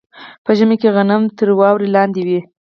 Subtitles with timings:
[0.45, 2.39] په ژمي کې غنم تر واورې لاندې وي.